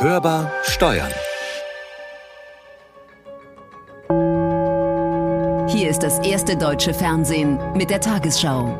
[0.00, 1.10] Hörbar Steuern.
[5.68, 8.78] Hier ist das erste deutsche Fernsehen mit der Tagesschau.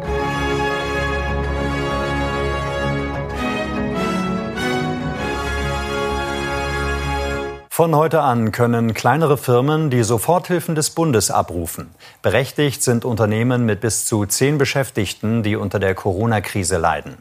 [7.69, 11.91] Von heute an können kleinere Firmen die Soforthilfen des Bundes abrufen.
[12.23, 17.19] Berechtigt sind Unternehmen mit bis zu zehn Beschäftigten, die unter der Corona-Krise leiden.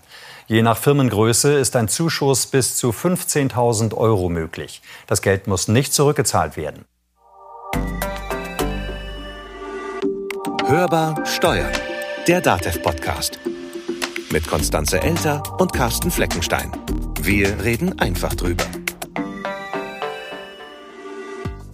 [0.49, 4.81] Je nach Firmengröße ist ein Zuschuss bis zu 15.000 Euro möglich.
[5.05, 6.85] Das Geld muss nicht zurückgezahlt werden.
[10.65, 11.73] Hörbar Steuern,
[12.27, 13.39] der DATEV-Podcast.
[14.31, 16.71] Mit Konstanze Elter und Carsten Fleckenstein.
[17.21, 18.63] Wir reden einfach drüber.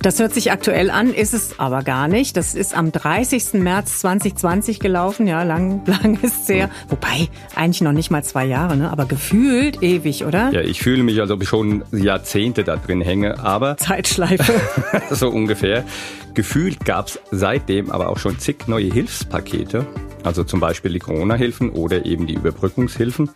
[0.04, 2.36] Das hört sich aktuell an, ist es aber gar nicht.
[2.36, 3.54] Das ist am 30.
[3.54, 5.28] März 2020 gelaufen.
[5.28, 6.70] Ja, lang, lang ist sehr.
[6.90, 8.92] Wobei, eigentlich noch nicht mal zwei Jahre, ne?
[8.92, 10.52] aber gefühlt ewig, oder?
[10.52, 13.78] Ja, ich fühle mich, als ob ich schon Jahrzehnte da drin hänge, aber.
[13.84, 14.54] Zeitschleife.
[15.10, 15.86] so ungefähr.
[16.34, 19.88] Gefühlt gab es seitdem aber auch schon zig neue Hilfspakete.
[20.24, 23.30] Also zum Beispiel die Corona-Hilfen oder eben die Überbrückungshilfen.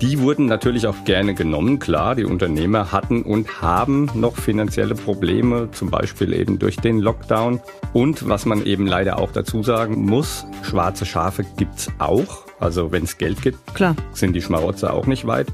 [0.00, 1.78] Die wurden natürlich auch gerne genommen.
[1.78, 7.60] Klar, die Unternehmer hatten und haben noch finanzielle Probleme, zum Beispiel eben durch den Lockdown.
[7.92, 12.46] Und was man eben leider auch dazu sagen muss, schwarze Schafe gibt's auch.
[12.58, 13.94] Also wenn es Geld gibt, Klar.
[14.12, 15.48] sind die Schmarotzer auch nicht weit.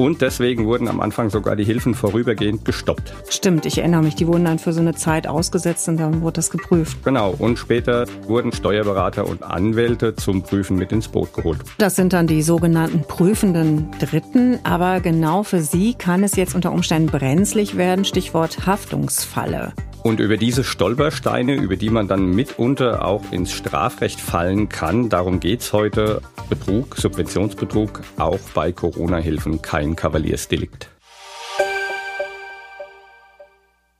[0.00, 3.12] Und deswegen wurden am Anfang sogar die Hilfen vorübergehend gestoppt.
[3.28, 6.36] Stimmt, ich erinnere mich, die wurden dann für so eine Zeit ausgesetzt und dann wurde
[6.36, 7.04] das geprüft.
[7.04, 11.60] Genau, und später wurden Steuerberater und Anwälte zum Prüfen mit ins Boot geholt.
[11.76, 16.72] Das sind dann die sogenannten prüfenden Dritten, aber genau für sie kann es jetzt unter
[16.72, 19.74] Umständen brenzlig werden, Stichwort Haftungsfalle.
[20.02, 25.40] Und über diese Stolpersteine, über die man dann mitunter auch ins Strafrecht fallen kann, darum
[25.40, 26.22] geht's heute.
[26.48, 30.88] Betrug, Subventionsbetrug, auch bei Corona-Hilfen kein Kavaliersdelikt.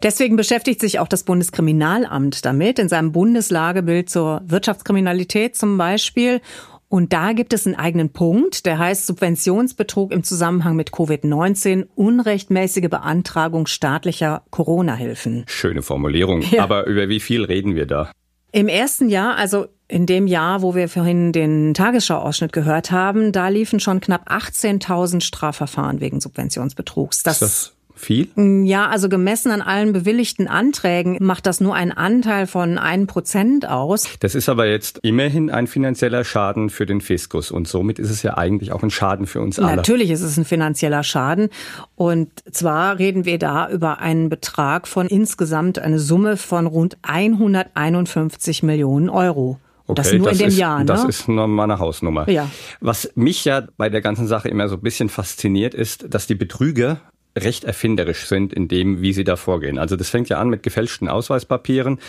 [0.03, 6.41] Deswegen beschäftigt sich auch das Bundeskriminalamt damit, in seinem Bundeslagebild zur Wirtschaftskriminalität zum Beispiel.
[6.91, 12.89] Und da gibt es einen eigenen Punkt, der heißt Subventionsbetrug im Zusammenhang mit Covid-19, unrechtmäßige
[12.89, 15.45] Beantragung staatlicher Corona-Hilfen.
[15.47, 16.43] Schöne Formulierung.
[16.51, 16.65] Ja.
[16.65, 18.11] Aber über wie viel reden wir da?
[18.51, 23.47] Im ersten Jahr, also in dem Jahr, wo wir vorhin den Tagesschau-Ausschnitt gehört haben, da
[23.47, 27.23] liefen schon knapp 18.000 Strafverfahren wegen Subventionsbetrugs.
[27.23, 28.29] Das, ist das viel?
[28.65, 33.69] Ja, also gemessen an allen bewilligten Anträgen macht das nur einen Anteil von ein Prozent
[33.69, 34.09] aus.
[34.21, 38.23] Das ist aber jetzt immerhin ein finanzieller Schaden für den Fiskus und somit ist es
[38.23, 39.77] ja eigentlich auch ein Schaden für uns alle.
[39.77, 41.51] Natürlich ist es ein finanzieller Schaden
[41.95, 48.63] und zwar reden wir da über einen Betrag von insgesamt eine Summe von rund 151
[48.63, 49.59] Millionen Euro.
[49.91, 50.85] Okay, das nur das in dem ist, Jahr, ne?
[50.85, 52.29] Das ist nur mal eine Hausnummer.
[52.31, 52.49] Ja.
[52.81, 56.37] Was mich ja bei der ganzen Sache immer so ein bisschen fasziniert, ist, dass die
[56.37, 57.01] Betrüger
[57.39, 59.79] recht erfinderisch sind in dem, wie sie da vorgehen.
[59.79, 62.01] Also das fängt ja an mit gefälschten Ausweispapieren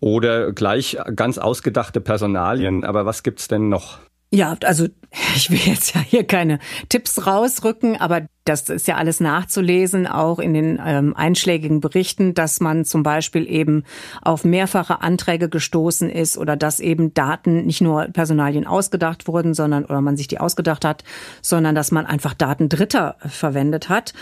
[0.00, 2.84] oder gleich ganz ausgedachte Personalien.
[2.84, 3.98] Aber was gibt's denn noch?
[4.30, 4.86] Ja, also
[5.36, 6.58] ich will jetzt ja hier keine
[6.88, 12.60] Tipps rausrücken, aber das ist ja alles nachzulesen, auch in den ähm, einschlägigen Berichten, dass
[12.60, 13.84] man zum Beispiel eben
[14.22, 19.84] auf mehrfache Anträge gestoßen ist oder dass eben Daten, nicht nur Personalien ausgedacht wurden, sondern
[19.84, 21.04] oder man sich die ausgedacht hat,
[21.42, 24.12] sondern dass man einfach Daten Dritter verwendet hat.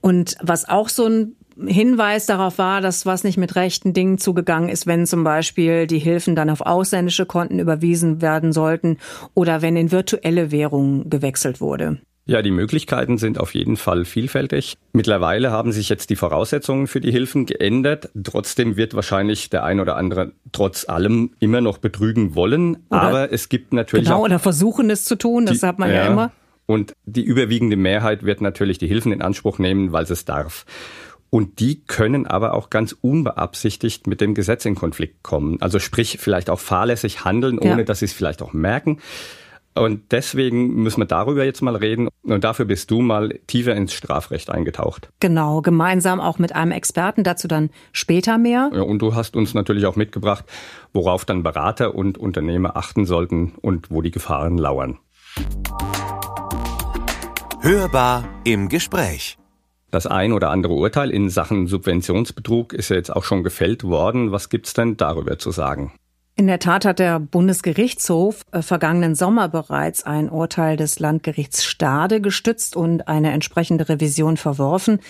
[0.00, 1.32] Und was auch so ein
[1.66, 5.98] Hinweis darauf war, dass was nicht mit rechten Dingen zugegangen ist, wenn zum Beispiel die
[5.98, 8.98] Hilfen dann auf ausländische Konten überwiesen werden sollten
[9.34, 11.98] oder wenn in virtuelle Währungen gewechselt wurde.
[12.28, 14.76] Ja, die Möglichkeiten sind auf jeden Fall vielfältig.
[14.92, 18.10] Mittlerweile haben sich jetzt die Voraussetzungen für die Hilfen geändert.
[18.24, 22.78] Trotzdem wird wahrscheinlich der ein oder andere trotz allem immer noch betrügen wollen.
[22.90, 25.78] Oder Aber es gibt natürlich Genau, auch oder versuchen es zu tun, das Die- hat
[25.78, 26.06] man ja, ja.
[26.08, 26.32] immer.
[26.66, 30.66] Und die überwiegende Mehrheit wird natürlich die Hilfen in Anspruch nehmen, weil sie es darf.
[31.30, 35.60] Und die können aber auch ganz unbeabsichtigt mit dem Gesetz in Konflikt kommen.
[35.60, 37.72] Also sprich, vielleicht auch fahrlässig handeln, Ja.
[37.72, 38.98] ohne dass sie es vielleicht auch merken.
[39.74, 42.08] Und deswegen müssen wir darüber jetzt mal reden.
[42.22, 45.10] Und dafür bist du mal tiefer ins Strafrecht eingetaucht.
[45.20, 48.70] Genau, gemeinsam auch mit einem Experten, dazu dann später mehr.
[48.72, 50.46] Ja, und du hast uns natürlich auch mitgebracht,
[50.94, 54.98] worauf dann Berater und Unternehmer achten sollten und wo die Gefahren lauern.
[57.66, 59.38] Hörbar im Gespräch.
[59.90, 64.30] Das ein oder andere Urteil in Sachen Subventionsbetrug ist ja jetzt auch schon gefällt worden.
[64.30, 65.92] Was gibt's denn darüber zu sagen?
[66.36, 72.20] In der Tat hat der Bundesgerichtshof äh, vergangenen Sommer bereits ein Urteil des Landgerichts Stade
[72.20, 75.00] gestützt und eine entsprechende Revision verworfen.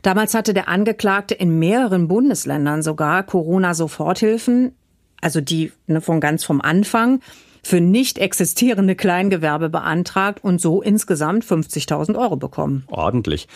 [0.00, 4.74] Damals hatte der Angeklagte in mehreren Bundesländern sogar Corona-Soforthilfen,
[5.20, 7.20] also die ne, von ganz vom Anfang,
[7.66, 12.84] für nicht existierende Kleingewerbe beantragt und so insgesamt 50.000 Euro bekommen.
[12.88, 13.48] Ordentlich.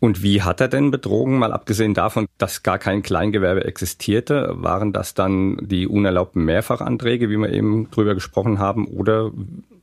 [0.00, 1.38] Und wie hat er denn betrogen?
[1.38, 7.38] Mal abgesehen davon, dass gar kein Kleingewerbe existierte, waren das dann die unerlaubten Mehrfachanträge, wie
[7.38, 9.30] wir eben drüber gesprochen haben, oder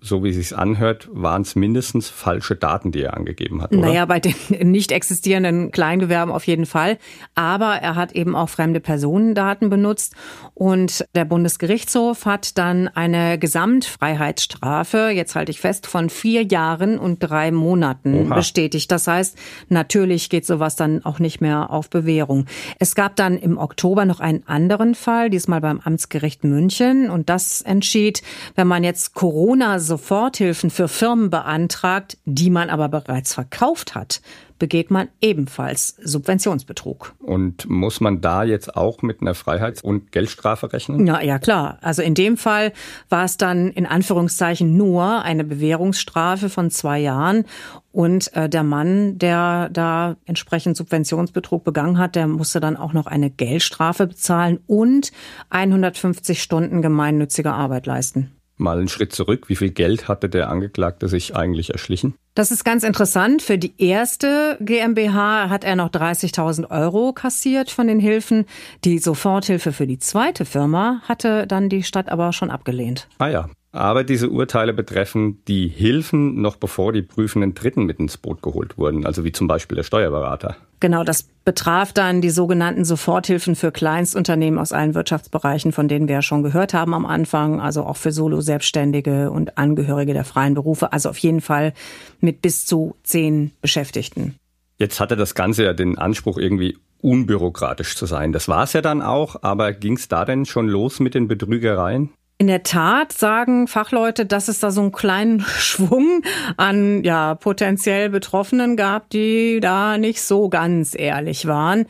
[0.04, 3.72] so wie es sich anhört, waren es mindestens falsche Daten, die er angegeben hat.
[3.72, 3.82] Oder?
[3.82, 4.34] Naja, bei den
[4.72, 6.98] nicht existierenden Kleingewerben auf jeden Fall.
[7.36, 10.16] Aber er hat eben auch fremde Personendaten benutzt.
[10.56, 17.20] Und der Bundesgerichtshof hat dann eine Gesamtfreiheitsstrafe, jetzt halte ich fest, von vier Jahren und
[17.20, 18.36] drei Monaten Oha.
[18.36, 18.92] bestätigt.
[18.92, 19.38] Das heißt,
[19.70, 22.48] natürlich geht sowas dann auch nicht mehr auf Bewährung.
[22.80, 27.12] Es gab dann im Oktober noch einen anderen Fall, diesmal beim Amtsgericht München.
[27.12, 28.24] Und das entschied,
[28.56, 34.22] wenn man jetzt Corona Soforthilfen für Firmen beantragt, die man aber bereits verkauft hat,
[34.58, 37.14] begeht man ebenfalls Subventionsbetrug.
[37.20, 41.04] Und muss man da jetzt auch mit einer Freiheits- und Geldstrafe rechnen?
[41.04, 41.78] Na ja, klar.
[41.82, 42.72] Also in dem Fall
[43.10, 47.44] war es dann in Anführungszeichen nur eine Bewährungsstrafe von zwei Jahren.
[47.92, 53.08] Und äh, der Mann, der da entsprechend Subventionsbetrug begangen hat, der musste dann auch noch
[53.08, 55.12] eine Geldstrafe bezahlen und
[55.50, 59.50] 150 Stunden gemeinnützige Arbeit leisten mal einen Schritt zurück.
[59.50, 62.16] Wie viel Geld hatte der Angeklagte sich eigentlich erschlichen?
[62.34, 63.42] Das ist ganz interessant.
[63.42, 68.46] Für die erste GmbH hat er noch 30.000 Euro kassiert von den Hilfen.
[68.86, 73.10] Die Soforthilfe für die zweite Firma hatte dann die Stadt aber schon abgelehnt.
[73.18, 78.18] Ah ja, aber diese Urteile betreffen die Hilfen noch bevor die prüfenden Dritten mit ins
[78.18, 80.58] Boot geholt wurden, also wie zum Beispiel der Steuerberater.
[80.82, 86.16] Genau, das betraf dann die sogenannten Soforthilfen für Kleinstunternehmen aus allen Wirtschaftsbereichen, von denen wir
[86.16, 90.92] ja schon gehört haben am Anfang, also auch für Solo-Selbstständige und Angehörige der freien Berufe,
[90.92, 91.74] also auf jeden Fall
[92.20, 94.36] mit bis zu zehn Beschäftigten.
[94.80, 98.32] Jetzt hatte das Ganze ja den Anspruch, irgendwie unbürokratisch zu sein.
[98.32, 101.28] Das war es ja dann auch, aber ging es da denn schon los mit den
[101.28, 102.10] Betrügereien?
[102.42, 106.24] In der Tat sagen Fachleute, dass es da so einen kleinen Schwung
[106.58, 111.86] an ja potenziell Betroffenen gab, die da nicht so ganz ehrlich waren,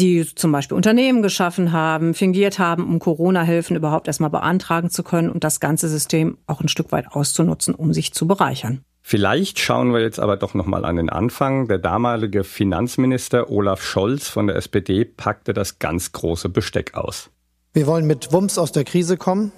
[0.00, 5.30] die zum Beispiel Unternehmen geschaffen haben, fingiert haben, um Corona-Hilfen überhaupt erstmal beantragen zu können
[5.30, 8.82] und das ganze System auch ein Stück weit auszunutzen, um sich zu bereichern.
[9.02, 11.68] Vielleicht schauen wir jetzt aber doch noch mal an den Anfang.
[11.68, 17.30] Der damalige Finanzminister Olaf Scholz von der SPD packte das ganz große Besteck aus.
[17.72, 19.52] Wir wollen mit Wumms aus der Krise kommen.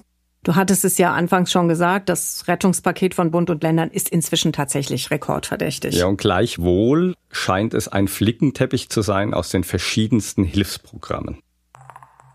[0.45, 4.53] Du hattest es ja anfangs schon gesagt, das Rettungspaket von Bund und Ländern ist inzwischen
[4.53, 5.95] tatsächlich rekordverdächtig.
[5.95, 11.39] Ja, und gleichwohl scheint es ein Flickenteppich zu sein aus den verschiedensten Hilfsprogrammen.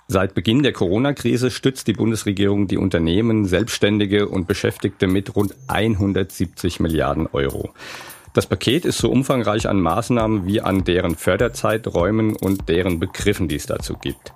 [0.07, 6.79] Seit Beginn der Corona-Krise stützt die Bundesregierung die Unternehmen, Selbstständige und Beschäftigte mit rund 170
[6.79, 7.69] Milliarden Euro.
[8.33, 13.56] Das Paket ist so umfangreich an Maßnahmen wie an deren Förderzeiträumen und deren Begriffen, die
[13.57, 14.33] es dazu gibt.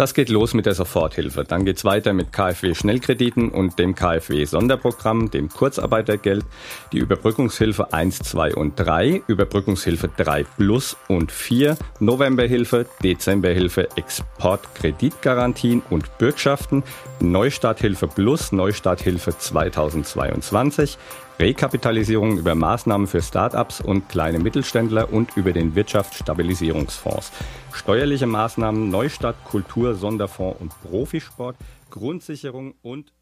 [0.00, 1.44] Das geht los mit der Soforthilfe.
[1.44, 6.42] Dann geht's weiter mit KfW-Schnellkrediten und dem KfW-Sonderprogramm, dem Kurzarbeitergeld,
[6.90, 16.16] die Überbrückungshilfe 1, 2 und 3, Überbrückungshilfe 3 Plus und 4, Novemberhilfe, Dezemberhilfe, Exportkreditgarantien und
[16.16, 16.82] Bürgschaften,
[17.20, 20.96] Neustarthilfe Plus, Neustarthilfe 2022,
[21.40, 27.32] Rekapitalisierung über Maßnahmen für Start-ups und kleine Mittelständler und über den Wirtschaftsstabilisierungsfonds.
[27.72, 31.56] Steuerliche Maßnahmen, Neustart, Kultur, Sonderfonds und Profisport,
[31.88, 33.14] Grundsicherung und...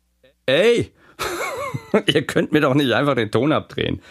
[0.46, 0.92] Ey!
[2.06, 4.02] Ihr könnt mir doch nicht einfach den Ton abdrehen.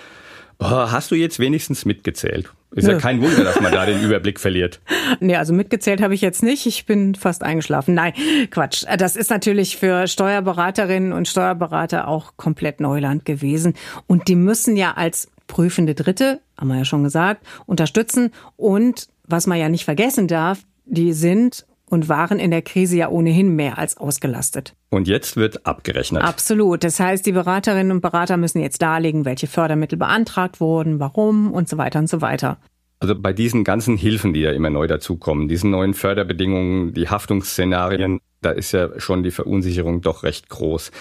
[0.60, 2.52] Oh, hast du jetzt wenigstens mitgezählt?
[2.72, 2.94] Ist Nö.
[2.94, 4.82] ja kein Wunder, dass man da den Überblick verliert.
[5.22, 6.66] Nee, also mitgezählt habe ich jetzt nicht.
[6.66, 7.94] Ich bin fast eingeschlafen.
[7.94, 8.12] Nein,
[8.52, 8.84] Quatsch.
[8.98, 13.74] Das ist natürlich für Steuerberaterinnen und Steuerberater auch komplett Neuland gewesen.
[14.06, 18.32] Und die müssen ja als prüfende Dritte, haben wir ja schon gesagt, unterstützen.
[18.58, 23.10] Und was man ja nicht vergessen darf, die sind und waren in der Krise ja
[23.10, 24.74] ohnehin mehr als ausgelastet.
[24.90, 26.24] Und jetzt wird abgerechnet.
[26.24, 26.84] Absolut.
[26.84, 31.70] Das heißt, die Beraterinnen und Berater müssen jetzt darlegen, welche Fördermittel beantragt wurden, warum und
[31.70, 32.58] so weiter und so weiter.
[33.00, 38.20] Also bei diesen ganzen Hilfen, die ja immer neu dazukommen, diesen neuen Förderbedingungen, die Haftungsszenarien,
[38.42, 40.92] da ist ja schon die Verunsicherung doch recht groß.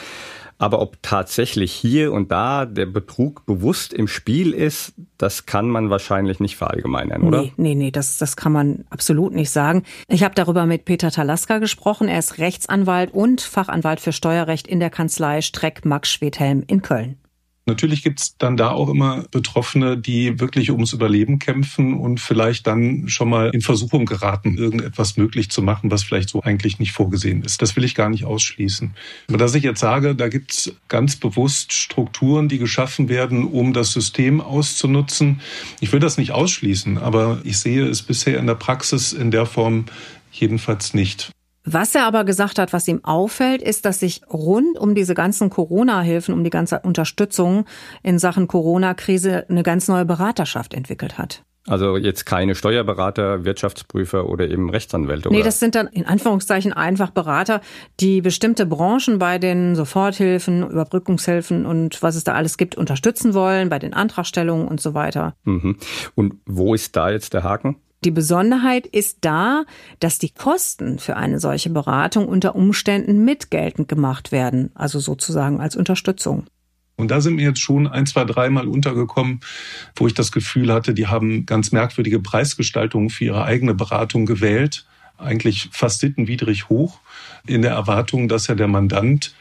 [0.58, 5.90] Aber ob tatsächlich hier und da der Betrug bewusst im Spiel ist, das kann man
[5.90, 7.42] wahrscheinlich nicht verallgemeinern, oder?
[7.42, 9.82] Nee, nee, nee, das, das kann man absolut nicht sagen.
[10.08, 12.08] Ich habe darüber mit Peter Talaska gesprochen.
[12.08, 17.16] Er ist Rechtsanwalt und Fachanwalt für Steuerrecht in der Kanzlei Streck Max Schwedhelm in Köln.
[17.68, 23.08] Natürlich gibt's dann da auch immer Betroffene, die wirklich ums Überleben kämpfen und vielleicht dann
[23.08, 27.42] schon mal in Versuchung geraten, irgendetwas möglich zu machen, was vielleicht so eigentlich nicht vorgesehen
[27.42, 27.60] ist.
[27.62, 28.94] Das will ich gar nicht ausschließen.
[29.28, 33.92] Aber dass ich jetzt sage, da gibt's ganz bewusst Strukturen, die geschaffen werden, um das
[33.92, 35.40] System auszunutzen.
[35.80, 39.44] Ich will das nicht ausschließen, aber ich sehe es bisher in der Praxis in der
[39.44, 39.86] Form
[40.30, 41.32] jedenfalls nicht.
[41.68, 45.50] Was er aber gesagt hat, was ihm auffällt, ist, dass sich rund um diese ganzen
[45.50, 47.66] Corona-Hilfen, um die ganze Unterstützung
[48.04, 51.42] in Sachen Corona-Krise eine ganz neue Beraterschaft entwickelt hat.
[51.66, 55.28] Also jetzt keine Steuerberater, Wirtschaftsprüfer oder eben Rechtsanwälte.
[55.30, 55.46] Nee, oder?
[55.46, 57.60] das sind dann in Anführungszeichen einfach Berater,
[57.98, 63.68] die bestimmte Branchen bei den Soforthilfen, Überbrückungshilfen und was es da alles gibt, unterstützen wollen,
[63.68, 65.34] bei den Antragstellungen und so weiter.
[65.42, 65.76] Mhm.
[66.14, 67.76] Und wo ist da jetzt der Haken?
[68.06, 69.64] Die Besonderheit ist da,
[69.98, 75.60] dass die Kosten für eine solche Beratung unter Umständen mit geltend gemacht werden, also sozusagen
[75.60, 76.46] als Unterstützung.
[76.94, 79.40] Und da sind mir jetzt schon ein, zwei, dreimal untergekommen,
[79.96, 84.86] wo ich das Gefühl hatte, die haben ganz merkwürdige Preisgestaltungen für ihre eigene Beratung gewählt,
[85.18, 87.00] eigentlich fast sittenwidrig hoch,
[87.44, 89.34] in der Erwartung, dass ja der Mandant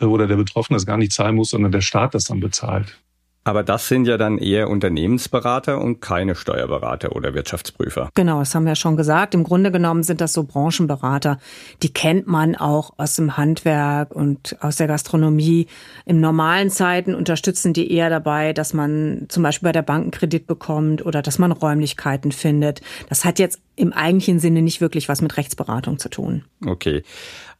[0.00, 2.98] äh, oder der Betroffene das gar nicht zahlen muss, sondern der Staat das dann bezahlt.
[3.44, 8.10] Aber das sind ja dann eher Unternehmensberater und keine Steuerberater oder Wirtschaftsprüfer.
[8.14, 9.34] Genau, das haben wir schon gesagt.
[9.34, 11.38] Im Grunde genommen sind das so Branchenberater.
[11.82, 15.66] Die kennt man auch aus dem Handwerk und aus der Gastronomie.
[16.06, 20.10] Im normalen Zeiten unterstützen die eher dabei, dass man zum Beispiel bei der Bank einen
[20.12, 22.80] Kredit bekommt oder dass man Räumlichkeiten findet.
[23.08, 26.44] Das hat jetzt im eigentlichen Sinne nicht wirklich was mit Rechtsberatung zu tun.
[26.64, 27.02] Okay.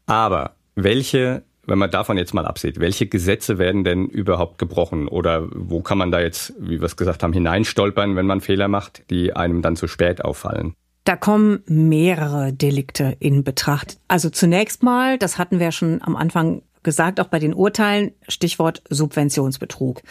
[0.06, 5.08] Aber welche wenn man davon jetzt mal absieht, welche Gesetze werden denn überhaupt gebrochen?
[5.08, 8.68] Oder wo kann man da jetzt, wie wir es gesagt haben, hineinstolpern, wenn man Fehler
[8.68, 10.74] macht, die einem dann zu spät auffallen?
[11.04, 13.98] Da kommen mehrere Delikte in Betracht.
[14.06, 18.82] Also zunächst mal, das hatten wir schon am Anfang gesagt, auch bei den Urteilen, Stichwort
[18.88, 20.02] Subventionsbetrug.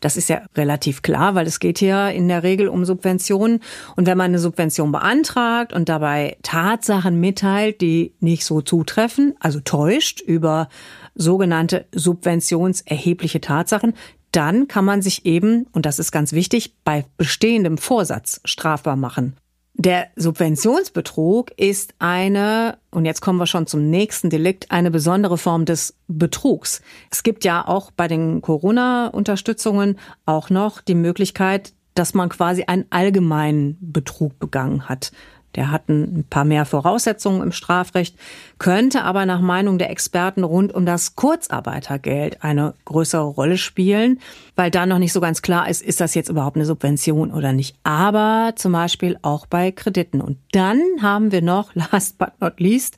[0.00, 3.60] Das ist ja relativ klar, weil es geht hier in der Regel um Subventionen.
[3.96, 9.60] Und wenn man eine Subvention beantragt und dabei Tatsachen mitteilt, die nicht so zutreffen, also
[9.60, 10.68] täuscht über
[11.14, 13.94] sogenannte subventionserhebliche Tatsachen,
[14.30, 19.34] dann kann man sich eben, und das ist ganz wichtig, bei bestehendem Vorsatz strafbar machen.
[19.80, 25.66] Der Subventionsbetrug ist eine, und jetzt kommen wir schon zum nächsten Delikt, eine besondere Form
[25.66, 26.82] des Betrugs.
[27.12, 32.86] Es gibt ja auch bei den Corona-Unterstützungen auch noch die Möglichkeit, dass man quasi einen
[32.90, 35.12] allgemeinen Betrug begangen hat.
[35.58, 38.14] Der hat ein paar mehr Voraussetzungen im Strafrecht,
[38.60, 44.20] könnte aber nach Meinung der Experten rund um das Kurzarbeitergeld eine größere Rolle spielen,
[44.54, 47.52] weil da noch nicht so ganz klar ist, ist das jetzt überhaupt eine Subvention oder
[47.52, 47.74] nicht.
[47.82, 50.20] Aber zum Beispiel auch bei Krediten.
[50.20, 52.96] Und dann haben wir noch, last but not least,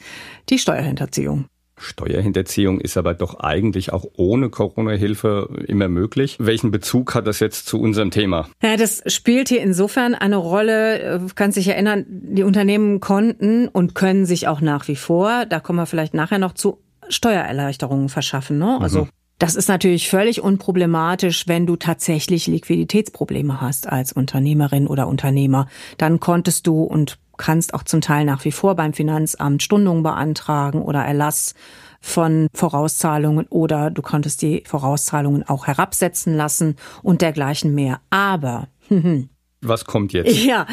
[0.51, 1.47] die Steuerhinterziehung.
[1.81, 6.37] Steuerhinterziehung ist aber doch eigentlich auch ohne Corona-Hilfe immer möglich.
[6.39, 8.49] Welchen Bezug hat das jetzt zu unserem Thema?
[8.63, 11.19] Ja, das spielt hier insofern eine Rolle.
[11.19, 15.61] Du kannst dich erinnern, die Unternehmen konnten und können sich auch nach wie vor, da
[15.61, 18.59] kommen wir vielleicht nachher noch zu, Steuererleichterungen verschaffen.
[18.59, 18.79] Ne?
[18.81, 19.09] Also mhm.
[19.41, 25.67] Das ist natürlich völlig unproblematisch, wenn du tatsächlich Liquiditätsprobleme hast als Unternehmerin oder Unternehmer.
[25.97, 30.83] Dann konntest du und kannst auch zum Teil nach wie vor beim Finanzamt Stundungen beantragen
[30.83, 31.55] oder Erlass
[32.01, 38.01] von Vorauszahlungen oder du konntest die Vorauszahlungen auch herabsetzen lassen und dergleichen mehr.
[38.11, 38.69] Aber
[39.63, 40.45] was kommt jetzt?
[40.45, 40.67] Ja,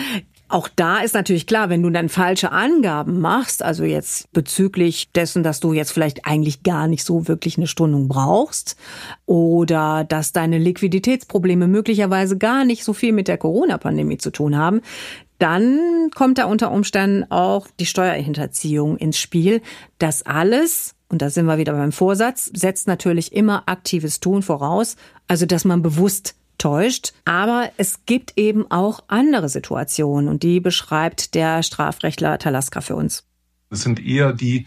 [0.50, 5.43] auch da ist natürlich klar, wenn du dann falsche Angaben machst, also jetzt bezüglich dessen,
[5.43, 8.77] dass du jetzt vielleicht eigentlich gar nicht so wirklich eine Stundung brauchst
[9.25, 14.81] oder dass deine Liquiditätsprobleme möglicherweise gar nicht so viel mit der Corona-Pandemie zu tun haben,
[15.39, 19.62] dann kommt da unter Umständen auch die Steuerhinterziehung ins Spiel.
[20.00, 24.96] Das alles, und da sind wir wieder beim Vorsatz, setzt natürlich immer aktives Tun voraus,
[25.27, 27.13] also dass man bewusst täuscht.
[27.25, 33.24] Aber es gibt eben auch andere Situationen und die beschreibt der Strafrechtler Talaska für uns.
[33.70, 34.65] Es sind eher die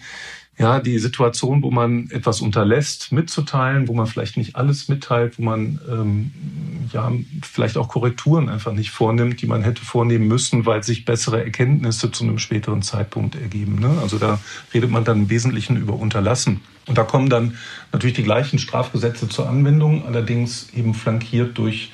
[0.60, 5.42] ja, die Situation, wo man etwas unterlässt, mitzuteilen, wo man vielleicht nicht alles mitteilt, wo
[5.42, 6.32] man ähm,
[6.92, 11.42] ja vielleicht auch Korrekturen einfach nicht vornimmt, die man hätte vornehmen müssen, weil sich bessere
[11.42, 13.76] Erkenntnisse zu einem späteren Zeitpunkt ergeben.
[13.76, 13.96] Ne?
[14.02, 14.38] Also da
[14.74, 16.60] redet man dann im Wesentlichen über Unterlassen.
[16.86, 17.56] Und da kommen dann
[17.90, 21.90] natürlich die gleichen Strafgesetze zur Anwendung, allerdings eben flankiert durch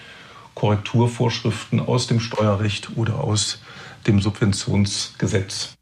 [0.56, 3.60] Korrekturvorschriften aus dem Steuerrecht oder aus
[4.08, 5.75] dem Subventionsgesetz.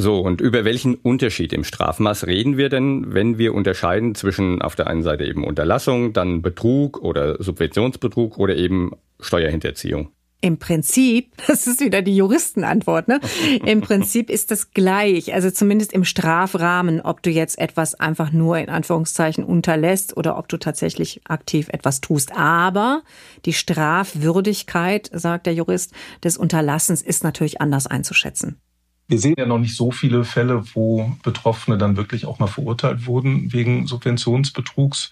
[0.00, 4.74] So, und über welchen Unterschied im Strafmaß reden wir denn, wenn wir unterscheiden zwischen auf
[4.74, 10.08] der einen Seite eben Unterlassung, dann Betrug oder Subventionsbetrug oder eben Steuerhinterziehung?
[10.40, 13.20] Im Prinzip, das ist wieder die Juristenantwort, ne?
[13.66, 18.56] Im Prinzip ist das gleich, also zumindest im Strafrahmen, ob du jetzt etwas einfach nur
[18.56, 22.34] in Anführungszeichen unterlässt oder ob du tatsächlich aktiv etwas tust.
[22.34, 23.02] Aber
[23.44, 25.92] die Strafwürdigkeit, sagt der Jurist,
[26.24, 28.62] des Unterlassens ist natürlich anders einzuschätzen.
[29.10, 33.06] Wir sehen ja noch nicht so viele Fälle, wo Betroffene dann wirklich auch mal verurteilt
[33.06, 35.10] wurden wegen Subventionsbetrugs.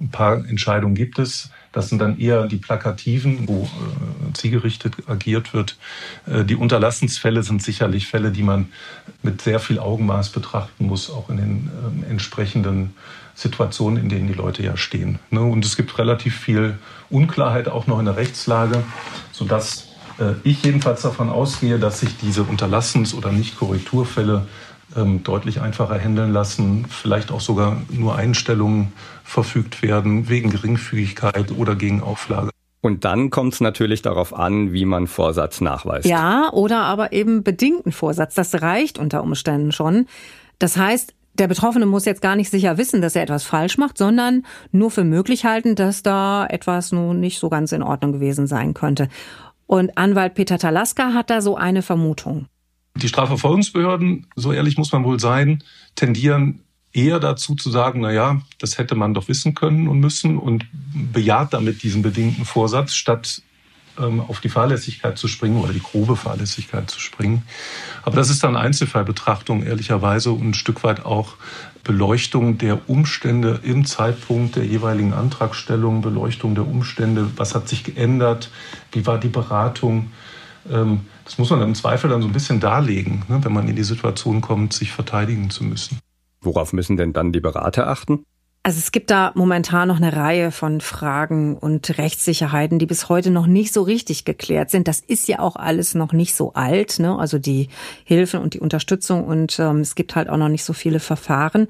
[0.00, 1.50] Ein paar Entscheidungen gibt es.
[1.72, 5.78] Das sind dann eher die plakativen, wo äh, zielgerichtet agiert wird.
[6.26, 8.68] Äh, die Unterlassensfälle sind sicherlich Fälle, die man
[9.24, 11.70] mit sehr viel Augenmaß betrachten muss, auch in den
[12.06, 12.94] äh, entsprechenden
[13.34, 15.18] Situationen, in denen die Leute ja stehen.
[15.30, 15.40] Ne?
[15.40, 16.78] Und es gibt relativ viel
[17.08, 18.84] Unklarheit auch noch in der Rechtslage,
[19.32, 19.89] sodass
[20.44, 24.46] ich jedenfalls davon ausgehe, dass sich diese Unterlassens- oder Nicht-Korrekturfälle
[24.96, 28.92] ähm, deutlich einfacher handeln lassen, vielleicht auch sogar nur Einstellungen
[29.24, 32.50] verfügt werden wegen Geringfügigkeit oder gegen Auflage.
[32.82, 36.06] Und dann kommt es natürlich darauf an, wie man Vorsatz nachweist.
[36.06, 38.34] Ja, oder aber eben bedingten Vorsatz.
[38.34, 40.06] Das reicht unter Umständen schon.
[40.58, 43.98] Das heißt, der Betroffene muss jetzt gar nicht sicher wissen, dass er etwas falsch macht,
[43.98, 48.46] sondern nur für möglich halten, dass da etwas nun nicht so ganz in Ordnung gewesen
[48.46, 49.08] sein könnte.
[49.70, 52.46] Und Anwalt Peter Talaska hat da so eine Vermutung.
[52.96, 55.62] Die Strafverfolgungsbehörden, so ehrlich muss man wohl sein,
[55.94, 56.62] tendieren
[56.92, 60.66] eher dazu zu sagen, na ja, das hätte man doch wissen können und müssen und
[61.12, 63.42] bejaht damit diesen bedingten Vorsatz, statt
[63.96, 67.44] ähm, auf die Fahrlässigkeit zu springen oder die grobe Fahrlässigkeit zu springen.
[68.02, 71.34] Aber das ist dann Einzelfallbetrachtung ehrlicherweise und ein Stück weit auch
[71.84, 78.50] Beleuchtung der Umstände im Zeitpunkt der jeweiligen Antragstellung, Beleuchtung der Umstände, was hat sich geändert,
[78.92, 80.10] wie war die Beratung.
[80.70, 83.76] Ähm, das muss man im Zweifel dann so ein bisschen darlegen, ne, wenn man in
[83.76, 85.98] die Situation kommt, sich verteidigen zu müssen.
[86.42, 88.24] Worauf müssen denn dann die Berater achten?
[88.62, 93.30] Also es gibt da momentan noch eine Reihe von Fragen und Rechtssicherheiten, die bis heute
[93.30, 94.86] noch nicht so richtig geklärt sind.
[94.86, 97.18] Das ist ja auch alles noch nicht so alt, ne?
[97.18, 97.68] also die
[98.04, 101.68] Hilfen und die Unterstützung und ähm, es gibt halt auch noch nicht so viele Verfahren.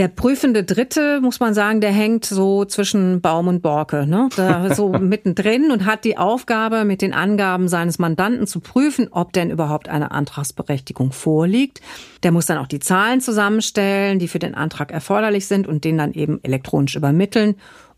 [0.00, 4.30] Der prüfende Dritte, muss man sagen, der hängt so zwischen Baum und Borke, ne?
[4.34, 9.34] Da so mittendrin und hat die Aufgabe, mit den Angaben seines Mandanten zu prüfen, ob
[9.34, 11.82] denn überhaupt eine Antragsberechtigung vorliegt.
[12.22, 15.98] Der muss dann auch die Zahlen zusammenstellen, die für den Antrag erforderlich sind und den
[15.98, 17.56] dann eben elektronisch übermitteln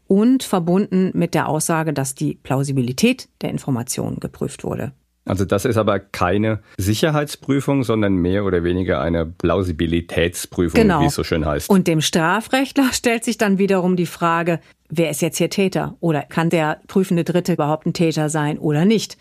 [0.08, 4.90] und verbunden mit der Aussage, dass die Plausibilität der Informationen geprüft wurde.
[5.24, 11.00] Also das ist aber keine Sicherheitsprüfung, sondern mehr oder weniger eine Plausibilitätsprüfung, genau.
[11.00, 11.70] wie es so schön heißt.
[11.70, 15.96] Und dem Strafrechtler stellt sich dann wiederum die Frage, wer ist jetzt hier Täter?
[16.00, 19.16] Oder kann der prüfende Dritte überhaupt ein Täter sein oder nicht?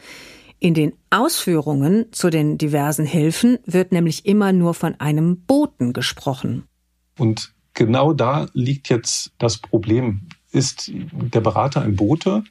[0.60, 6.66] In den Ausführungen zu den diversen Hilfen wird nämlich immer nur von einem Boten gesprochen.
[7.18, 10.28] Und genau da liegt jetzt das Problem.
[10.52, 12.44] Ist der Berater ein Bote?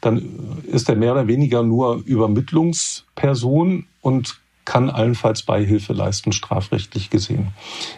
[0.00, 7.48] Dann ist er mehr oder weniger nur Übermittlungsperson und kann allenfalls Beihilfe leisten, strafrechtlich gesehen.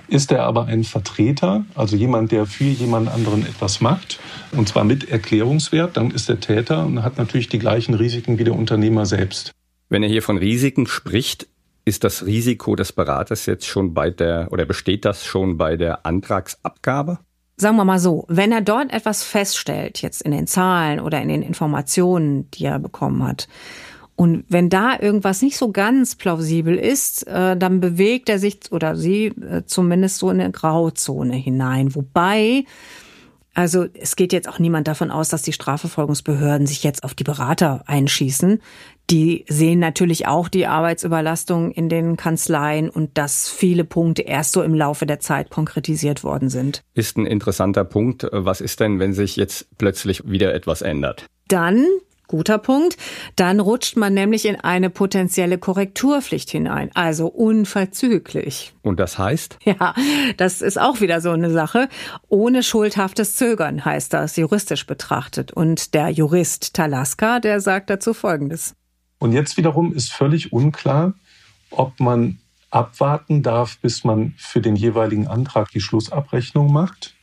[0.07, 4.21] Ist er aber ein Vertreter, also jemand, der für jemand anderen etwas macht,
[4.53, 8.45] und zwar mit Erklärungswert, dann ist er Täter und hat natürlich die gleichen Risiken wie
[8.45, 9.51] der Unternehmer selbst.
[9.89, 11.49] Wenn er hier von Risiken spricht,
[11.85, 16.07] ist das Risiko des Beraters jetzt schon bei der, oder besteht das schon bei der
[16.07, 17.19] Antragsabgabe?
[17.61, 21.29] Sagen wir mal so, wenn er dort etwas feststellt, jetzt in den Zahlen oder in
[21.29, 23.49] den Informationen, die er bekommen hat,
[24.21, 28.95] und wenn da irgendwas nicht so ganz plausibel ist, äh, dann bewegt er sich oder
[28.95, 31.95] sie äh, zumindest so in eine Grauzone hinein.
[31.95, 32.67] Wobei,
[33.55, 37.25] also es geht jetzt auch niemand davon aus, dass die Strafverfolgungsbehörden sich jetzt auf die
[37.25, 38.61] Berater einschießen.
[39.11, 44.63] Die sehen natürlich auch die Arbeitsüberlastung in den Kanzleien und dass viele Punkte erst so
[44.63, 46.83] im Laufe der Zeit konkretisiert worden sind.
[46.95, 48.27] Ist ein interessanter Punkt.
[48.31, 51.27] Was ist denn, wenn sich jetzt plötzlich wieder etwas ändert?
[51.49, 51.85] Dann
[52.31, 52.97] Guter Punkt.
[53.35, 58.73] Dann rutscht man nämlich in eine potenzielle Korrekturpflicht hinein, also unverzüglich.
[58.83, 59.59] Und das heißt?
[59.65, 59.95] Ja,
[60.37, 61.89] das ist auch wieder so eine Sache.
[62.29, 65.53] Ohne schuldhaftes Zögern heißt das juristisch betrachtet.
[65.53, 68.75] Und der Jurist Talaska, der sagt dazu Folgendes.
[69.19, 71.15] Und jetzt wiederum ist völlig unklar,
[71.71, 72.39] ob man
[72.71, 77.17] abwarten darf, bis man für den jeweiligen Antrag die Schlussabrechnung macht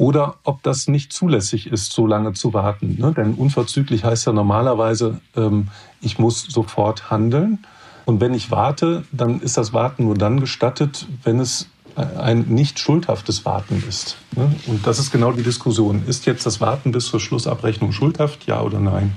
[0.00, 2.96] oder ob das nicht zulässig ist, so lange zu warten.
[2.98, 3.12] Ne?
[3.14, 5.68] Denn unverzüglich heißt ja normalerweise, ähm,
[6.00, 7.58] ich muss sofort handeln.
[8.06, 12.78] Und wenn ich warte, dann ist das Warten nur dann gestattet, wenn es ein nicht
[12.78, 14.16] schuldhaftes Warten ist.
[14.36, 14.50] Ne?
[14.66, 16.02] Und das ist genau die Diskussion.
[16.06, 19.14] Ist jetzt das Warten bis zur Schlussabrechnung schuldhaft, ja oder nein?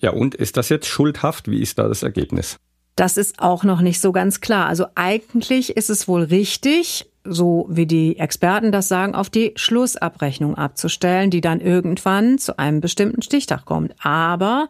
[0.00, 1.48] Ja, und ist das jetzt schuldhaft?
[1.50, 2.58] Wie ist da das Ergebnis?
[2.94, 4.66] Das ist auch noch nicht so ganz klar.
[4.66, 10.56] Also eigentlich ist es wohl richtig, so wie die Experten das sagen, auf die Schlussabrechnung
[10.56, 13.94] abzustellen, die dann irgendwann zu einem bestimmten Stichtag kommt.
[14.04, 14.68] Aber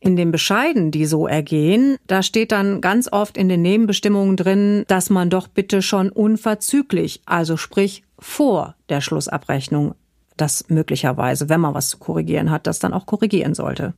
[0.00, 4.84] in den Bescheiden, die so ergehen, da steht dann ganz oft in den Nebenbestimmungen drin,
[4.88, 9.94] dass man doch bitte schon unverzüglich, also sprich vor der Schlussabrechnung,
[10.36, 13.92] das möglicherweise, wenn man was zu korrigieren hat, das dann auch korrigieren sollte.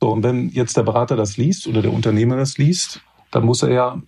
[0.00, 3.62] So, und wenn jetzt der Berater das liest oder der Unternehmer das liest, dann muss
[3.62, 4.02] er ja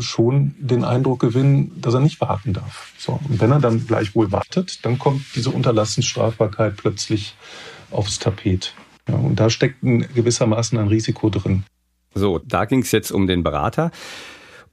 [0.00, 2.92] schon den Eindruck gewinnen, dass er nicht warten darf.
[2.98, 7.34] So, und wenn er dann gleichwohl wartet, dann kommt diese Unterlassensstrafbarkeit plötzlich
[7.90, 8.74] aufs Tapet.
[9.08, 11.64] Ja, und da steckt ein gewissermaßen ein Risiko drin.
[12.14, 13.90] So, da ging es jetzt um den Berater.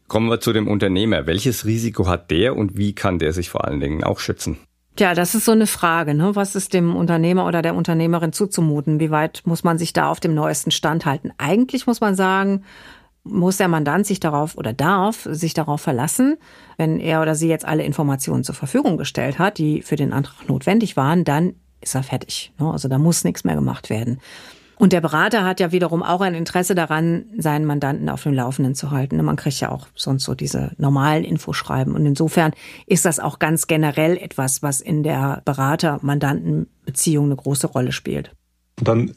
[0.07, 1.25] Kommen wir zu dem Unternehmer.
[1.25, 4.57] Welches Risiko hat der und wie kann der sich vor allen Dingen auch schützen?
[4.95, 6.13] Tja, das ist so eine Frage.
[6.13, 6.35] Ne?
[6.35, 8.99] Was ist dem Unternehmer oder der Unternehmerin zuzumuten?
[8.99, 11.31] Wie weit muss man sich da auf dem neuesten Stand halten?
[11.37, 12.63] Eigentlich muss man sagen,
[13.25, 16.37] muss der Mandant sich darauf oder darf sich darauf verlassen,
[16.77, 20.47] wenn er oder sie jetzt alle Informationen zur Verfügung gestellt hat, die für den Antrag
[20.47, 22.53] notwendig waren, dann ist er fertig.
[22.59, 22.71] Ne?
[22.71, 24.19] Also da muss nichts mehr gemacht werden.
[24.77, 28.75] Und der Berater hat ja wiederum auch ein Interesse daran, seinen Mandanten auf dem Laufenden
[28.75, 29.23] zu halten.
[29.23, 31.95] Man kriegt ja auch sonst so diese normalen Infoschreiben.
[31.95, 32.51] Und insofern
[32.85, 38.35] ist das auch ganz generell etwas, was in der Berater-Mandanten-Beziehung eine große Rolle spielt.
[38.81, 39.09] Dann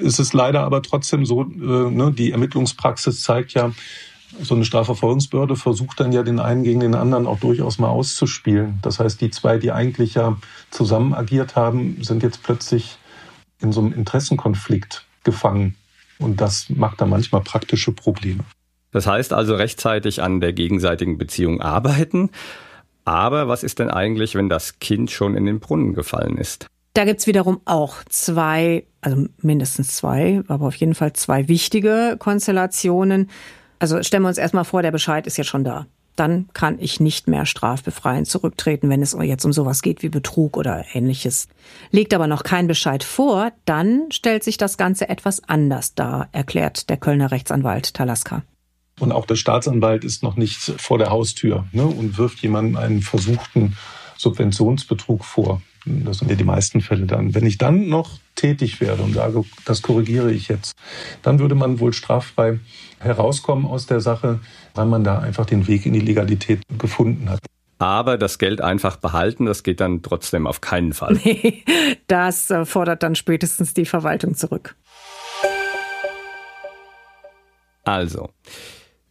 [0.00, 3.72] ist es leider aber trotzdem so, äh, ne, die Ermittlungspraxis zeigt ja,
[4.40, 8.78] so eine Strafverfolgungsbehörde versucht dann ja den einen gegen den anderen auch durchaus mal auszuspielen.
[8.82, 10.36] Das heißt, die zwei, die eigentlich ja
[10.70, 12.98] zusammen agiert haben, sind jetzt plötzlich
[13.60, 15.74] in so einem Interessenkonflikt gefangen.
[16.18, 18.44] Und das macht dann manchmal praktische Probleme.
[18.92, 22.30] Das heißt also rechtzeitig an der gegenseitigen Beziehung arbeiten.
[23.04, 26.66] Aber was ist denn eigentlich, wenn das Kind schon in den Brunnen gefallen ist?
[26.94, 33.30] Da gibt's wiederum auch zwei, also mindestens zwei, aber auf jeden Fall zwei wichtige Konstellationen.
[33.78, 35.86] Also stellen wir uns erstmal vor, der Bescheid ist jetzt schon da
[36.20, 40.58] dann kann ich nicht mehr strafbefreiend zurücktreten, wenn es jetzt um sowas geht wie Betrug
[40.58, 41.48] oder ähnliches.
[41.92, 46.90] Liegt aber noch kein Bescheid vor, dann stellt sich das Ganze etwas anders dar, erklärt
[46.90, 48.42] der Kölner Rechtsanwalt Talaska.
[48.98, 53.00] Und auch der Staatsanwalt ist noch nicht vor der Haustür ne, und wirft jemandem einen
[53.00, 53.78] versuchten
[54.18, 55.62] Subventionsbetrug vor.
[55.86, 57.34] Das sind ja die meisten Fälle dann.
[57.34, 60.74] Wenn ich dann noch tätig werde und sage, das korrigiere ich jetzt,
[61.22, 62.60] dann würde man wohl straffrei
[62.98, 64.40] herauskommen aus der Sache,
[64.74, 67.40] weil man da einfach den Weg in die Legalität gefunden hat.
[67.78, 71.18] Aber das Geld einfach behalten, das geht dann trotzdem auf keinen Fall.
[71.24, 71.64] Nee,
[72.08, 74.76] das äh, fordert dann spätestens die Verwaltung zurück.
[77.84, 78.28] Also,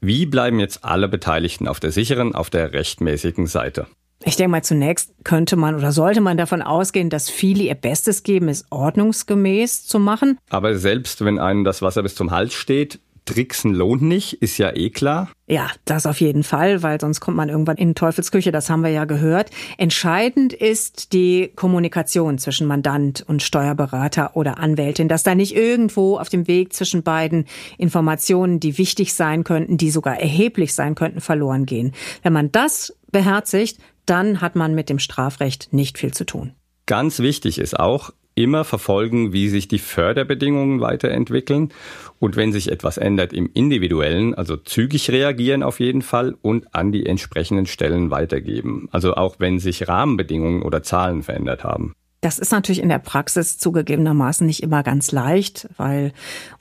[0.02, 3.88] wie bleiben jetzt alle Beteiligten auf der sicheren, auf der rechtmäßigen Seite?
[4.26, 8.24] Ich denke mal, zunächst könnte man oder sollte man davon ausgehen, dass viele ihr Bestes
[8.24, 10.38] geben, es ordnungsgemäß zu machen.
[10.50, 14.76] Aber selbst wenn einem das Wasser bis zum Hals steht, Tricksen lohnt nicht, ist ja
[14.76, 15.30] eh klar.
[15.48, 18.90] Ja, das auf jeden Fall, weil sonst kommt man irgendwann in Teufelsküche, das haben wir
[18.90, 19.52] ja gehört.
[19.78, 26.30] Entscheidend ist die Kommunikation zwischen Mandant und Steuerberater oder Anwältin, dass da nicht irgendwo auf
[26.30, 27.46] dem Weg zwischen beiden
[27.78, 31.94] Informationen, die wichtig sein könnten, die sogar erheblich sein könnten, verloren gehen.
[32.24, 36.54] Wenn man das beherzigt, dann hat man mit dem Strafrecht nicht viel zu tun.
[36.86, 41.74] Ganz wichtig ist auch, immer verfolgen, wie sich die Förderbedingungen weiterentwickeln
[42.20, 46.92] und wenn sich etwas ändert im individuellen, also zügig reagieren auf jeden Fall und an
[46.92, 48.88] die entsprechenden Stellen weitergeben.
[48.92, 51.94] Also auch wenn sich Rahmenbedingungen oder Zahlen verändert haben.
[52.22, 56.12] Das ist natürlich in der Praxis zugegebenermaßen nicht immer ganz leicht, weil,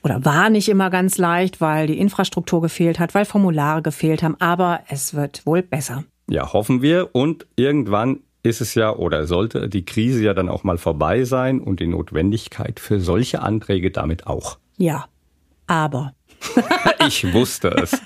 [0.03, 4.35] oder war nicht immer ganz leicht, weil die Infrastruktur gefehlt hat, weil Formulare gefehlt haben,
[4.39, 6.05] aber es wird wohl besser.
[6.29, 7.09] Ja, hoffen wir.
[7.13, 11.59] Und irgendwann ist es ja oder sollte die Krise ja dann auch mal vorbei sein
[11.59, 14.57] und die Notwendigkeit für solche Anträge damit auch.
[14.77, 15.05] Ja,
[15.67, 16.13] aber
[17.07, 17.99] ich wusste es.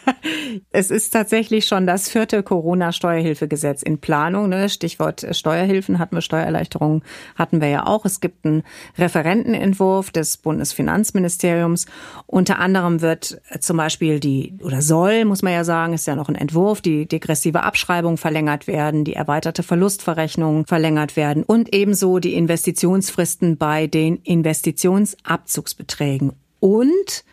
[0.72, 4.50] Es ist tatsächlich schon das vierte Corona-Steuerhilfegesetz in Planung.
[4.50, 4.68] Ne?
[4.70, 7.04] Stichwort Steuerhilfen hatten wir, Steuererleichterungen
[7.36, 8.06] hatten wir ja auch.
[8.06, 8.64] Es gibt einen
[8.98, 11.86] Referentenentwurf des Bundesfinanzministeriums.
[12.26, 16.30] Unter anderem wird zum Beispiel die, oder soll, muss man ja sagen, ist ja noch
[16.30, 22.34] ein Entwurf, die degressive Abschreibung verlängert werden, die erweiterte Verlustverrechnung verlängert werden und ebenso die
[22.34, 26.34] Investitionsfristen bei den Investitionsabzugsbeträgen.
[26.60, 27.24] Und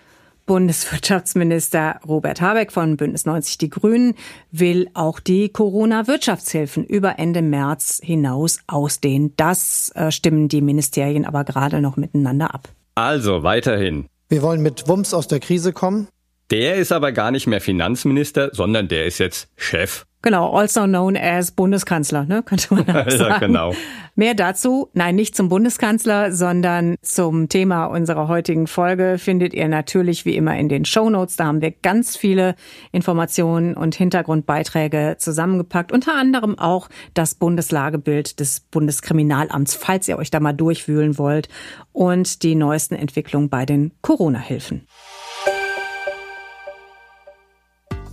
[0.50, 4.16] Bundeswirtschaftsminister Robert Habeck von Bündnis 90 Die Grünen
[4.50, 9.32] will auch die Corona-Wirtschaftshilfen über Ende März hinaus ausdehnen.
[9.36, 12.68] Das äh, stimmen die Ministerien aber gerade noch miteinander ab.
[12.96, 14.06] Also weiterhin.
[14.28, 16.08] Wir wollen mit Wumms aus der Krise kommen.
[16.50, 20.04] Der ist aber gar nicht mehr Finanzminister, sondern der ist jetzt Chef.
[20.22, 23.10] Genau, also known as Bundeskanzler, ne, könnte man sagen.
[23.18, 23.74] ja, genau.
[24.16, 30.26] Mehr dazu, nein, nicht zum Bundeskanzler, sondern zum Thema unserer heutigen Folge findet ihr natürlich
[30.26, 31.36] wie immer in den Show Notes.
[31.36, 32.54] Da haben wir ganz viele
[32.92, 40.38] Informationen und Hintergrundbeiträge zusammengepackt, unter anderem auch das Bundeslagebild des Bundeskriminalamts, falls ihr euch da
[40.40, 41.48] mal durchwühlen wollt
[41.92, 44.86] und die neuesten Entwicklungen bei den Corona-Hilfen.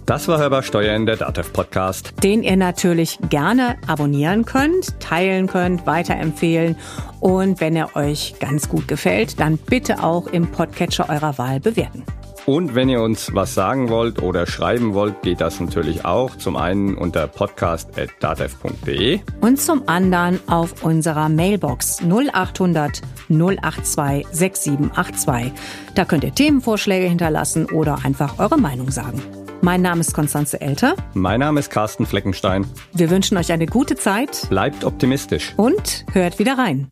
[0.08, 2.14] Das war Hörbar Steuern, der DATEV Podcast.
[2.24, 6.78] Den ihr natürlich gerne abonnieren könnt, teilen könnt, weiterempfehlen.
[7.20, 12.06] Und wenn er euch ganz gut gefällt, dann bitte auch im Podcatcher eurer Wahl bewerten.
[12.46, 16.38] Und wenn ihr uns was sagen wollt oder schreiben wollt, geht das natürlich auch.
[16.38, 25.52] Zum einen unter podcast.datev.de und zum anderen auf unserer Mailbox 0800 082 6782.
[25.96, 29.22] Da könnt ihr Themenvorschläge hinterlassen oder einfach eure Meinung sagen.
[29.62, 30.96] Mein Name ist Konstanze Elter.
[31.14, 32.66] Mein Name ist Carsten Fleckenstein.
[32.94, 34.48] Wir wünschen euch eine gute Zeit.
[34.50, 35.54] Bleibt optimistisch.
[35.58, 36.90] Und hört wieder rein.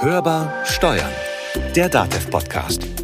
[0.00, 1.10] Hörbar Steuern.
[1.74, 2.95] Der DATEV-Podcast.